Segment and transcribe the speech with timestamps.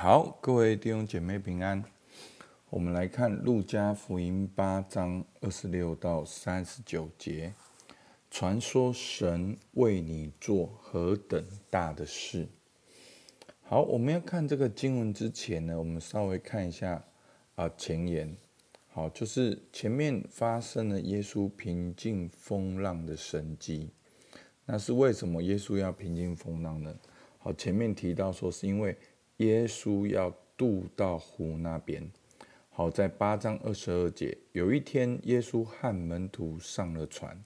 [0.00, 1.84] 好，各位弟兄姐妹平安。
[2.70, 7.52] 我们来看路加福音八章二十六到三十九节，
[8.30, 12.46] 传说神为你做何等大的事。
[13.64, 17.04] 好，我们要看这个经文之前呢，我们稍微看一下
[17.56, 18.36] 啊前言。
[18.86, 23.90] 好，就是前面发生了耶稣平静风浪的神迹。
[24.64, 26.94] 那是为什么耶稣要平静风浪呢？
[27.38, 28.96] 好，前面提到说是因为。
[29.38, 32.10] 耶稣要渡到湖那边。
[32.70, 37.42] 好，在八章二十二节，有一天，耶稣和门徒上了船，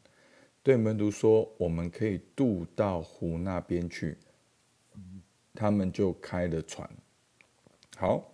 [0.62, 4.16] 对门徒说：“我们可以渡到湖那边去。”
[5.55, 6.88] 他们就开了船。
[7.97, 8.33] 好，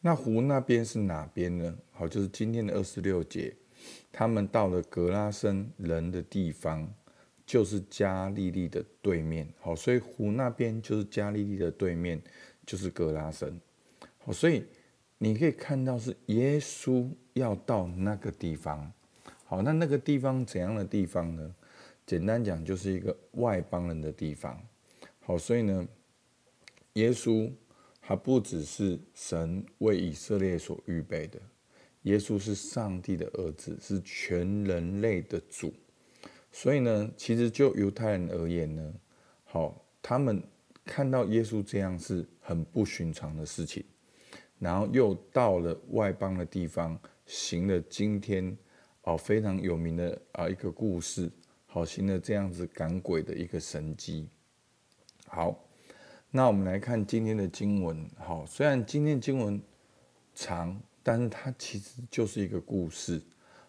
[0.00, 1.76] 那湖那边是哪边呢？
[1.90, 3.54] 好，就是今天的二十六节，
[4.12, 6.92] 他们到了格拉森人的地方，
[7.44, 9.52] 就是加利利的对面。
[9.60, 12.22] 好，所以湖那边就是加利利的对面。
[12.64, 13.60] 就是格拉森，
[14.18, 14.64] 好，所以
[15.18, 18.92] 你可以看到是耶稣要到那个地方，
[19.44, 21.54] 好，那那个地方怎样的地方呢？
[22.06, 24.60] 简单讲，就是一个外邦人的地方，
[25.20, 25.86] 好，所以呢，
[26.92, 27.50] 耶稣
[28.00, 31.40] 还不只是神为以色列所预备的，
[32.02, 35.74] 耶稣是上帝的儿子，是全人类的主，
[36.52, 38.94] 所以呢，其实就犹太人而言呢，
[39.44, 40.42] 好，他们。
[40.84, 43.84] 看到耶稣这样是很不寻常的事情，
[44.58, 48.56] 然后又到了外邦的地方，行了今天
[49.02, 51.30] 哦非常有名的啊一个故事，
[51.66, 54.28] 好，行了这样子赶鬼的一个神迹。
[55.26, 55.56] 好，
[56.30, 58.08] 那我们来看今天的经文。
[58.18, 59.62] 好，虽然今天经文
[60.34, 63.22] 长，但是它其实就是一个故事。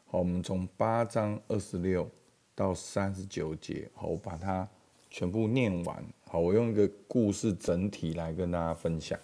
[0.07, 2.09] 好，我们从八章二十六
[2.53, 4.67] 到三十九节，好，我把它
[5.09, 6.03] 全部念完。
[6.33, 9.19] 好，我用一个故事整体来跟大家分享。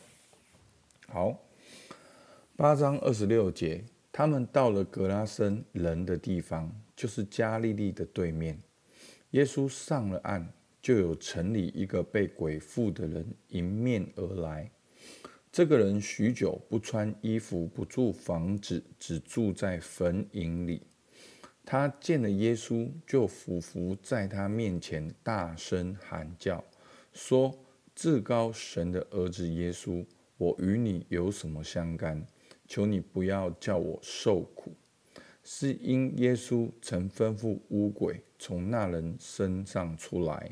[1.07, 1.35] 好，
[2.55, 8.59] 八章二十六节，他们到了格拉森人的地方，就是加利利的对面。
[9.31, 10.45] 耶稣上了岸，
[10.83, 14.69] 就有城里一个被鬼附的人迎面而来。
[15.51, 20.83] 这个人许久不穿衣服，不住房子，只住在坟茔里。
[21.65, 26.63] 他见了耶稣，就俯伏在他面前，大声喊叫。
[27.13, 27.53] 说
[27.95, 30.05] ：“至高神的儿子耶稣，
[30.37, 32.25] 我与你有什么相干？
[32.67, 34.73] 求你不要叫我受苦。”
[35.43, 40.51] 是因耶稣曾吩咐污鬼从那人身上出来。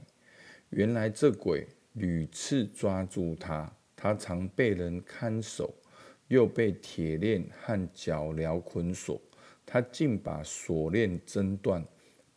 [0.72, 5.74] 原来这鬼屡次抓住他，他常被人看守，
[6.28, 9.22] 又被铁链和脚镣捆锁。
[9.66, 11.86] 他竟把锁链挣断，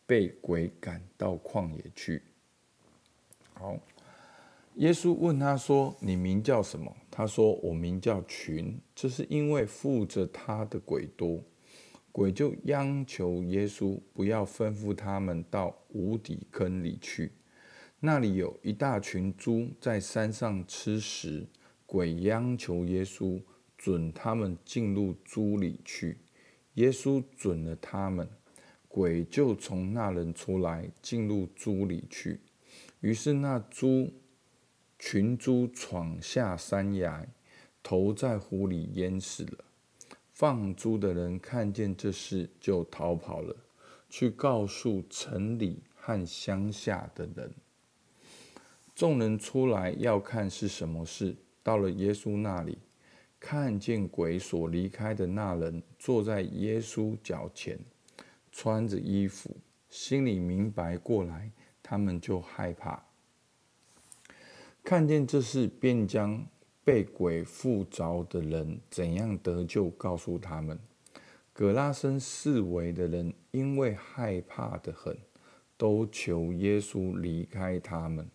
[0.05, 2.21] 被鬼赶到旷野去。
[3.53, 3.77] 好。
[4.75, 11.43] 耶稣问他说：“你名叫什么？”他说：“我名叫群。”这是因为附着他的鬼多，
[12.09, 17.33] 鬼就央求耶稣不要吩咐他们到无底坑里去。
[17.99, 21.45] 那里有一大群猪在山上吃食，
[21.85, 23.41] 鬼央求耶稣
[23.77, 26.17] 准他们进入猪里去。
[26.75, 28.27] 耶稣准了他们，
[28.87, 32.39] 鬼就从那人出来进入猪里去。
[33.01, 34.09] 于是那猪。
[35.03, 37.27] 群猪闯下山崖，
[37.81, 39.65] 投在湖里淹死了。
[40.31, 43.55] 放猪的人看见这事，就逃跑了，
[44.11, 47.51] 去告诉城里和乡下的人。
[48.93, 52.77] 众人出来要看是什么事，到了耶稣那里，
[53.39, 57.77] 看见鬼所离开的那人坐在耶稣脚前，
[58.51, 59.49] 穿着衣服，
[59.89, 61.51] 心里明白过来，
[61.81, 63.03] 他们就害怕。
[64.83, 66.45] 看见这事，便将
[66.83, 70.77] 被鬼附着的人怎样得救，告诉他们。
[71.53, 75.15] 葛拉森四围的人因为害怕得很，
[75.77, 78.27] 都求耶稣离开他们。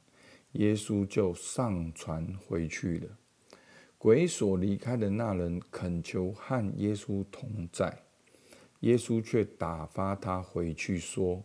[0.52, 3.18] 耶稣就上船回去了。
[3.98, 8.02] 鬼所离开的那人恳求和耶稣同在，
[8.80, 11.42] 耶稣却打发他回去，说：“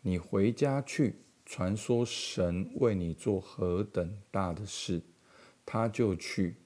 [0.00, 1.16] 你回家去。”
[1.50, 5.00] 传说神为你做何等大的事，
[5.64, 6.56] 他就去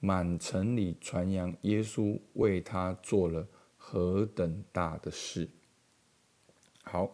[0.00, 3.46] 满城里传扬耶稣为他做了
[3.76, 5.48] 何等大的事。
[6.82, 7.08] 好，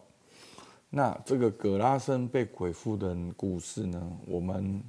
[0.89, 4.81] 那这个葛拉森被鬼附的故事呢，我们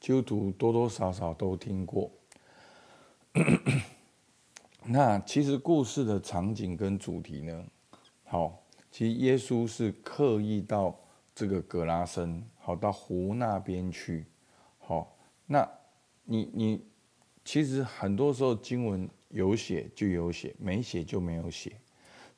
[0.00, 2.10] 基督徒多多少少都听过。
[4.88, 7.64] 那其实故事的场景跟主题呢，
[8.24, 10.98] 好，其实耶稣是刻意到。
[11.34, 14.26] 这个格拉森，好，到湖那边去，
[14.78, 15.16] 好，
[15.46, 15.68] 那
[16.24, 16.86] 你你
[17.44, 21.72] 其实很多时候经文有写就有写，没写就没有写。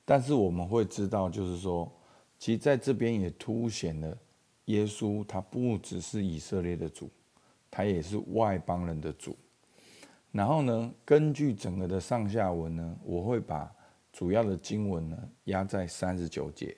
[0.04, 1.93] 但是我们会知道，就是说，
[2.38, 4.16] 其实在这边也凸显了
[4.66, 7.10] 耶稣，他不只是以色列的主，
[7.70, 9.37] 他也是外邦人的主。
[10.32, 13.70] 然后呢，根据整个的上下文呢，我会把
[14.12, 16.76] 主要的经文呢压在三十九节。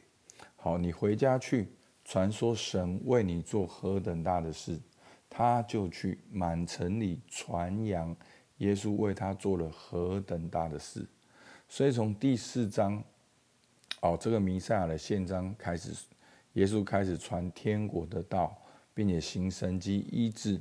[0.57, 1.69] 好，你回家去
[2.09, 4.81] 传说神为你做何等大的事。
[5.31, 8.17] 他就去满城里传扬
[8.57, 11.07] 耶稣为他做了何等大的事，
[11.69, 13.05] 所以从第四章，
[14.01, 15.93] 哦，这个弥赛亚的宪章开始，
[16.55, 18.57] 耶稣开始传天国的道，
[18.95, 20.59] 并且行神迹医治，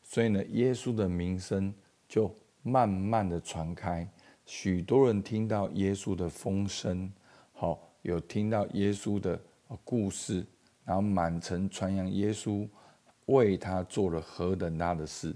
[0.00, 1.74] 所以呢，耶稣的名声
[2.08, 2.32] 就
[2.62, 4.08] 慢慢的传开，
[4.46, 7.12] 许多人听到耶稣的风声，
[7.52, 9.38] 好，有听到耶稣的
[9.82, 10.46] 故事，
[10.84, 12.68] 然后满城传扬耶稣。
[13.26, 15.34] 为他做了何等大的事，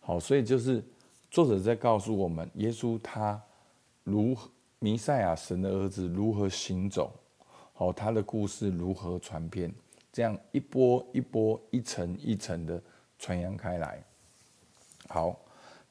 [0.00, 0.82] 好，所以就是
[1.30, 3.38] 作者在告诉我们，耶稣他
[4.04, 7.12] 如何弥赛亚神的儿子如何行走，
[7.74, 9.70] 好，他的故事如何传遍，
[10.10, 12.82] 这样一波一波、一层一层的
[13.18, 14.02] 传扬开来。
[15.08, 15.38] 好，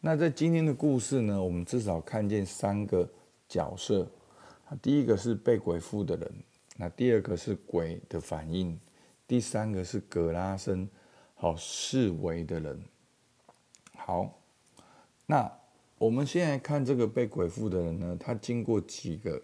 [0.02, 3.08] 那在今天的故事呢，我们至少看见三个
[3.48, 4.08] 角色，
[4.82, 6.34] 第一个是被鬼附的人，
[6.76, 8.76] 那第二个是鬼的反应，
[9.28, 10.88] 第三个是葛拉森。
[11.34, 12.82] 好，四围的人。
[13.94, 14.40] 好，
[15.26, 15.52] 那
[15.98, 19.42] 我们现在看这个被鬼附的人呢，他经过几个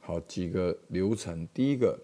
[0.00, 1.46] 好几个流程。
[1.54, 1.98] 第一个，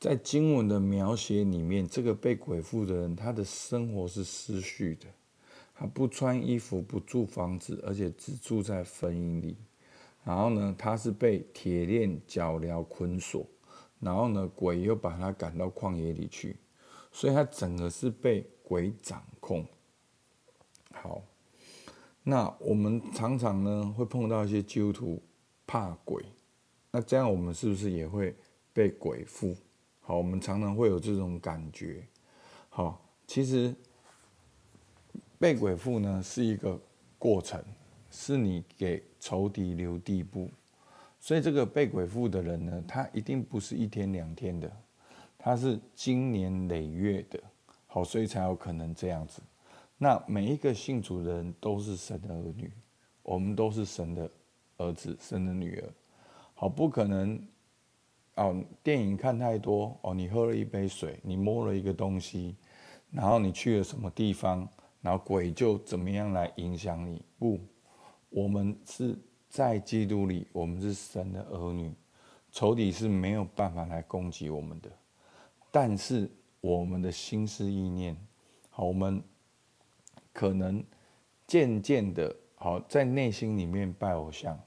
[0.00, 5.06] 在经文的描写里面，这个被鬼附的人，他的生活是失序的，
[5.74, 9.56] 他不穿衣服，不住房子，而且只住在坟塋里。
[10.24, 13.46] 然后呢，他是被铁链、脚镣捆锁，
[14.02, 16.56] 然后呢，鬼又把他赶到旷野里去。
[17.14, 19.66] 所以他整个是被鬼掌控。
[20.92, 21.22] 好，
[22.22, 25.22] 那我们常常呢会碰到一些基督徒
[25.66, 26.24] 怕鬼，
[26.90, 28.34] 那这样我们是不是也会
[28.72, 29.54] 被鬼附？
[30.00, 32.02] 好，我们常常会有这种感觉。
[32.70, 33.74] 好，其实
[35.38, 36.80] 被鬼附呢是一个
[37.18, 37.62] 过程，
[38.10, 40.50] 是你给仇敌留地步。
[41.24, 44.68] 所以这个被鬼附的人呢，他一定不是一天两天的。
[45.38, 47.40] 他是经年累月的，
[47.86, 49.40] 好，所以才有可能这样子。
[49.96, 52.68] 那每一个信主的人都是神的儿女，
[53.22, 54.28] 我们都是神的
[54.78, 55.88] 儿子、神的女儿，
[56.54, 57.40] 好，不可能
[58.34, 58.60] 哦。
[58.82, 62.56] 电影看太多哦，你喝了一杯水，你摸了一个东西，
[63.12, 64.68] 然后你去了什么地方，
[65.00, 67.24] 然后鬼就怎么样来影响你？
[67.38, 67.60] 不，
[68.28, 69.16] 我们是
[69.52, 71.92] 在基督里，我们是神的儿女，
[72.50, 74.90] 仇敌是没有办法来攻击我们的。
[75.70, 76.26] 但是
[76.62, 78.16] 我们的心思意念，
[78.70, 79.22] 好，我们
[80.32, 80.82] 可能
[81.46, 84.58] 渐渐的，好，在内心里面拜偶像，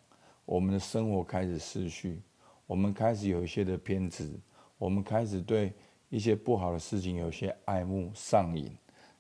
[0.45, 2.21] 我们的生活开始失序，
[2.67, 4.39] 我们开始有一些的偏执，
[4.77, 5.73] 我们开始对
[6.09, 8.71] 一些不好的事情有些爱慕上瘾，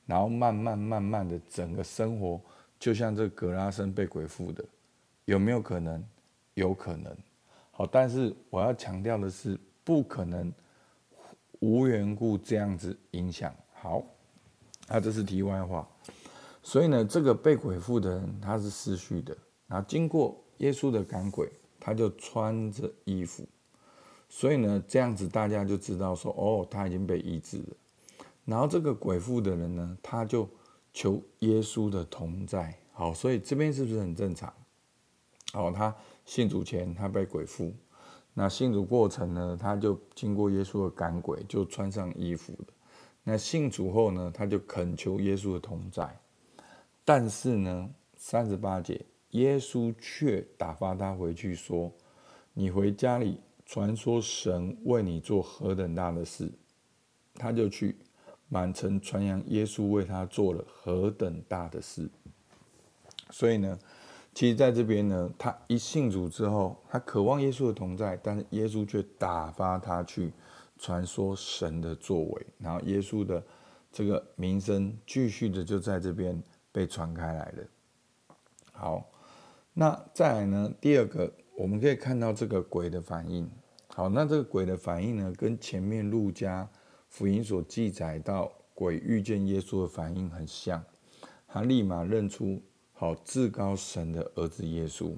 [0.05, 2.39] 然后慢慢慢慢的，整个生活
[2.77, 4.63] 就像这格拉森被鬼附的，
[5.25, 6.03] 有没有可能？
[6.53, 7.15] 有可能。
[7.71, 10.51] 好，但是我要强调的是，不可能。
[11.61, 14.03] 无缘故这样子影响，好，
[14.87, 15.87] 那这是题外话。
[16.61, 19.35] 所以呢，这个被鬼附的人他是失序的，
[19.65, 23.47] 然后经过耶稣的赶鬼，他就穿着衣服。
[24.29, 27.77] 所以呢，这样子大家就知道说，哦，他已经被医治了。
[28.43, 30.47] 然后这个鬼附的人呢，他就
[30.93, 32.77] 求耶稣的同在。
[32.91, 34.53] 好，所以这边是不是很正常？
[35.55, 35.95] 好，他
[36.25, 37.73] 信主前他被鬼附。
[38.33, 42.53] 那信主过程呢，他就经过耶稣的赶鬼，就穿上衣服。
[43.23, 46.13] 那信主后呢，他就恳求耶稣的同在。
[47.05, 51.89] 但是呢，三十八节，耶稣却打发他回去，说
[52.53, 56.51] ：“你回家里传说神为你做何等大的事。”
[57.35, 57.95] 他就去
[58.49, 62.09] 满城传扬耶稣为他做了何等大的事。
[63.29, 63.79] 所以呢。
[64.35, 70.33] 其实在这边呢，他一信主之后，他渴望耶稣的同在，但是耶稣却打发他去
[70.77, 73.41] 传说神的作为，然后耶稣的
[73.93, 77.63] 这个名声继续的就在这边被传开来了。
[78.73, 79.09] 好，
[79.73, 83.49] 那再来呢，第二个我们可以看到这个鬼的反应。
[83.87, 86.69] 好，那这个鬼的反应呢，跟前面路加
[87.07, 90.83] 福音所记载到鬼遇见耶稣的反应很像，
[91.47, 92.61] 他立马认出。
[92.97, 95.13] 好，至高神的儿子耶稣，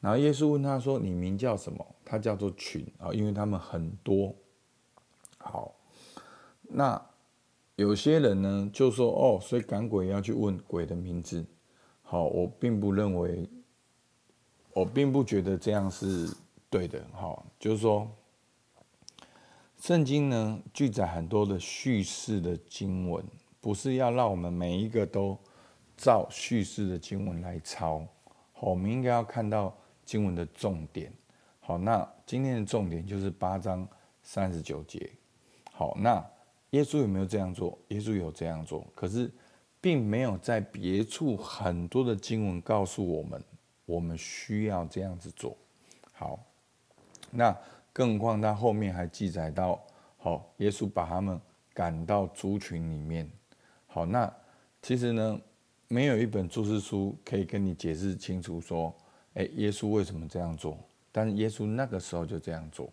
[0.00, 4.32] 然后耶稣问他说：“你名叫什么？”他叫做群啊，因为他们很多。
[5.38, 5.74] 好，
[6.62, 7.04] 那
[7.74, 11.44] 有些人呢就说：“哦，所以赶鬼要去问鬼的名字。”
[12.02, 13.48] 好，我并不认为，
[14.74, 16.30] 我并不觉得这样是
[16.70, 17.02] 对的。
[17.12, 18.08] 好，就是说，
[19.80, 23.24] 圣经呢，记载很多的叙事的经文，
[23.60, 25.38] 不是要让我们每一个都
[25.96, 28.06] 照叙事的经文来抄。
[28.52, 31.12] 好，我们应该要看到经文的重点。
[31.60, 33.86] 好，那今天的重点就是八章
[34.22, 35.10] 三十九节。
[35.72, 36.24] 好，那
[36.70, 37.78] 耶稣有没有这样做？
[37.88, 39.30] 耶稣有这样做，可是。
[39.82, 43.42] 并没有在别处很多的经文告诉我们，
[43.84, 45.56] 我们需要这样子做。
[46.12, 46.38] 好，
[47.32, 47.52] 那
[47.92, 49.82] 更何况他后面还记载到，
[50.18, 51.40] 好，耶稣把他们
[51.74, 53.28] 赶到猪群里面。
[53.88, 54.32] 好，那
[54.80, 55.40] 其实呢，
[55.92, 58.94] 没有一本注释书可以跟你解释清楚说，
[59.34, 60.78] 诶，耶稣为什么这样做？
[61.12, 62.90] 但是耶稣那个时候就这样做。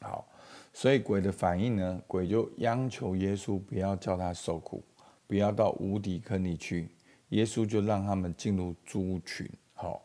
[0.00, 0.26] 好，
[0.72, 4.82] 所以鬼的反应呢，鬼就央求耶稣不要叫他受苦。
[5.28, 6.88] 不要到无底坑里去，
[7.28, 9.48] 耶稣就让他们进入猪群。
[9.72, 10.02] 好，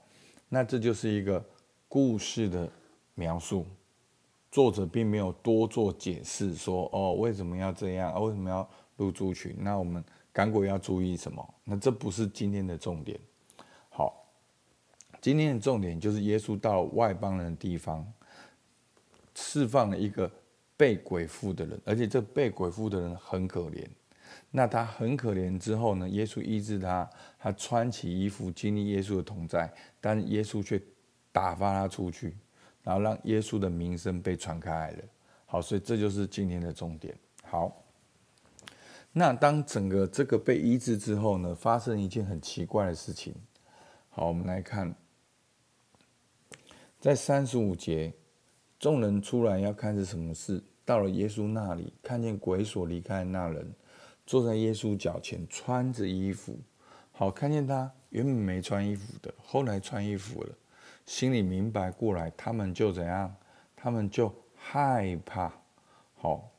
[0.47, 1.43] 那这就是一个
[1.89, 2.69] 故事的
[3.15, 3.65] 描述。
[4.51, 8.23] 作者并没有多做解释，说哦，为什么要这样？
[8.23, 9.55] 为什么要入猪群？
[9.57, 10.03] 那我们
[10.37, 11.53] 赶鬼要注意什么？
[11.63, 13.19] 那这不是今天的重点。
[13.89, 14.23] 好，
[15.19, 18.05] 今天的重点就是耶稣到外邦人的地方，
[19.33, 20.31] 释放了一个
[20.77, 23.83] 被鬼附的人，而且这被鬼附的人很可怜。
[24.51, 30.79] 那他很可怜之后呢，耶稣医治他，他穿起衣服，经历耶稣的同在，但耶稣却
[31.31, 32.37] 打发他出去，
[32.83, 35.03] 然后让耶稣的名声被传开来了。
[35.47, 37.17] 好，所以这就是今天的重点。
[37.41, 37.83] 好，
[39.17, 43.33] 那当整个这个被医治之后呢，发生一件很奇怪的事情。
[44.09, 44.93] 好，我们来看，
[46.99, 48.13] 在三十五节，
[48.77, 53.73] 众人出来要看是什么事，到了耶稣那里，看见鬼所离开的那人。
[54.23, 56.55] 坐在耶稣脚前，穿着衣服，
[57.11, 60.53] 好，看见他原本没穿衣服的，后来穿衣服了，
[61.07, 63.35] 心里明白过来，他们就怎样？
[63.75, 65.51] 他们就害怕。
[66.13, 66.51] 好，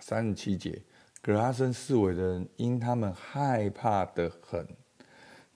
[0.00, 0.82] 三十七节，
[1.22, 4.66] 格拉森四围的人因他们害怕得很，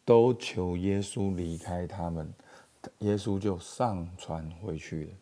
[0.05, 2.35] 都求耶稣离开他们，
[2.99, 5.13] 耶稣就上船回去了。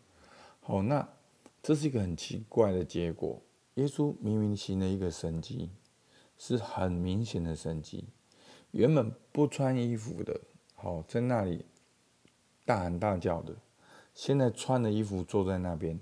[0.60, 1.08] 好，那
[1.62, 3.40] 这是一个很奇怪的结果。
[3.74, 5.70] 耶稣明明行了一个神迹。
[6.38, 8.08] 是很明显的神迹，
[8.72, 10.40] 原本不穿衣服的，
[10.74, 11.64] 好在那里
[12.64, 13.54] 大喊大叫的，
[14.12, 16.00] 现在穿了衣服坐在那边，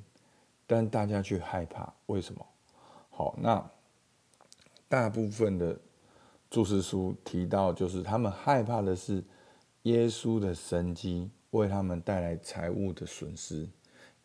[0.67, 2.47] 但大家却害怕，为什么？
[3.11, 3.71] 好，那
[4.91, 5.79] 大部分的
[6.51, 9.25] 注释书提到，就是他们害怕的是
[9.85, 13.67] 耶稣的神迹为他们带来财物的损失，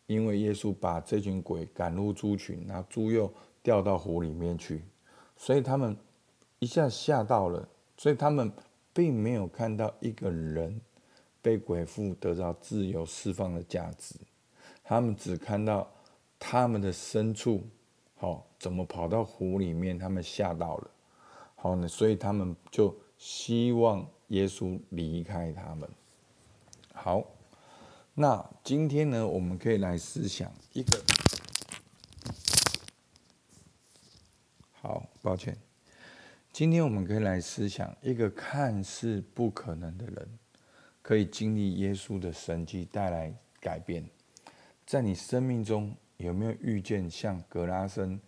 [0.06, 3.32] 因为耶稣把这群鬼赶入猪群，然后猪又
[3.62, 4.82] 掉到湖里面去，
[5.38, 5.96] 所以他们。
[6.58, 7.68] 一下吓到了，
[7.98, 8.50] 所以他们
[8.94, 10.80] 并没有看到一个人
[11.42, 14.14] 被鬼附得到自由释放的价值，
[14.82, 15.86] 他们只看到
[16.38, 17.62] 他们的牲畜，
[18.18, 19.98] 好，怎么跑到湖里面？
[19.98, 20.90] 他们吓到了，
[21.54, 25.86] 好呢，所以他们就希望耶稣离开他们。
[26.94, 27.22] 好，
[28.14, 30.98] 那今天呢，我们可以来思想一个，
[34.72, 35.54] 好，抱歉。
[36.50, 40.38] 今天我们可以来思想一个看似不可能的人，
[41.02, 44.08] 可以经历耶稣的神迹带来改变。
[44.86, 48.20] 在你生命中有没有遇见像格拉森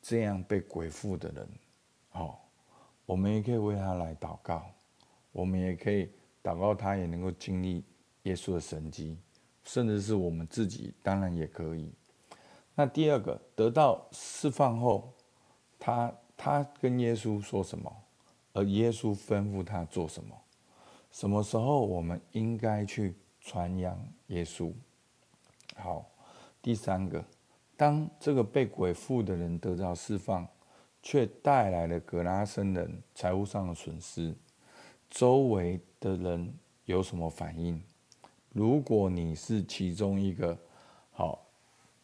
[0.00, 1.48] 这样被鬼附的人？
[2.10, 2.48] 好，
[3.06, 4.64] 我们也可以为他来祷告，
[5.32, 6.10] 我们也可以
[6.42, 7.84] 祷告他也能够经历
[8.22, 9.18] 耶稣的神迹，
[9.64, 11.92] 甚至是我们自己，当然也可以。
[12.74, 15.12] 那第二个，得到释放后，
[15.78, 16.12] 他。
[16.34, 17.96] 他跟耶稣说什么，
[18.52, 20.36] 而耶稣吩咐他做什么？
[21.12, 24.72] 什么时候我们应该去传扬耶稣？
[25.76, 26.10] 好，
[26.62, 27.24] 第三个，
[27.76, 30.46] 当这个被鬼附的人得到释放，
[31.02, 34.32] 却带来了格拉森人财务上的损失，
[35.10, 36.54] 周围的人
[36.84, 37.82] 有什么反应？
[38.52, 40.56] 如果你是其中一个
[41.10, 41.44] 好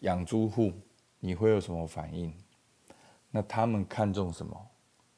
[0.00, 0.72] 养猪户，
[1.20, 2.34] 你会有什么反应？
[3.30, 4.66] 那他们看重什么？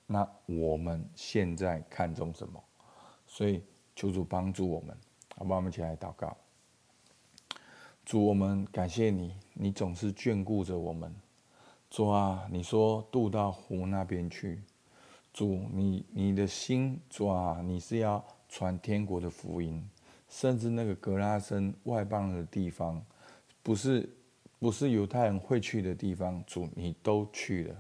[0.06, 2.62] 那我们现在看重什么？
[3.26, 3.62] 所以
[3.96, 4.94] 求主帮助我们，
[5.34, 5.56] 好不好？
[5.56, 6.36] 我们一起来祷告。
[8.04, 11.14] 主，我们感谢你，你总是眷顾着我们。
[11.88, 14.62] 主啊，你说渡到湖那边去。
[15.32, 19.88] 主，你你的心，主啊，你是要传天国的福音，
[20.28, 23.00] 甚至那个格拉森外邦的地方，
[23.62, 24.08] 不是
[24.58, 27.76] 不是犹太人会去的地方，主你都去了。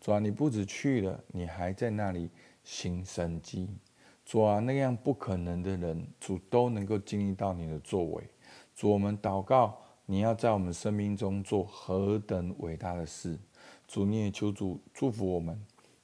[0.00, 2.30] 主啊，你不止去了，你还在那里
[2.64, 3.68] 行神迹。
[4.24, 8.24] 主啊，那样不可能的人，主都能够经历到你的作为。
[8.78, 13.36] 主，我们祷告，你要在我们生命中做何等伟大的事。
[13.88, 15.60] 主，你也求主祝福我们，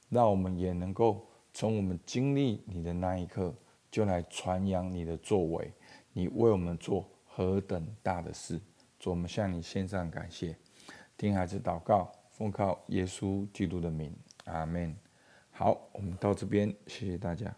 [0.09, 3.55] 让我们也能够从我们经历你的那一刻，
[3.89, 5.71] 就来传扬你的作为。
[6.11, 8.59] 你为我们做何等大的事。
[8.99, 10.53] 主，我们向你献上感谢。
[11.15, 14.13] 听孩子祷告，奉靠耶稣基督的名，
[14.47, 14.93] 阿门。
[15.49, 17.55] 好，我们到这边，谢谢大家。